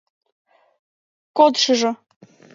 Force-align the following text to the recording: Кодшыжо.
Кодшыжо. 1.37 1.91